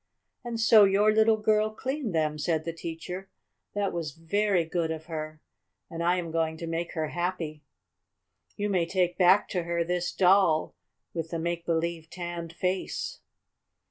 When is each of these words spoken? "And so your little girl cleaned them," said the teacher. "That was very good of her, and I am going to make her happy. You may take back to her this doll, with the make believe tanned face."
"And 0.43 0.59
so 0.59 0.83
your 0.83 1.11
little 1.11 1.37
girl 1.37 1.69
cleaned 1.69 2.15
them," 2.15 2.39
said 2.39 2.65
the 2.65 2.73
teacher. 2.73 3.29
"That 3.75 3.93
was 3.93 4.13
very 4.17 4.65
good 4.65 4.89
of 4.89 5.05
her, 5.05 5.41
and 5.91 6.01
I 6.01 6.15
am 6.17 6.31
going 6.31 6.57
to 6.57 6.65
make 6.65 6.93
her 6.93 7.09
happy. 7.09 7.61
You 8.55 8.67
may 8.67 8.87
take 8.87 9.15
back 9.15 9.47
to 9.49 9.61
her 9.61 9.83
this 9.83 10.11
doll, 10.11 10.73
with 11.13 11.29
the 11.29 11.37
make 11.37 11.67
believe 11.67 12.09
tanned 12.09 12.51
face." 12.53 13.19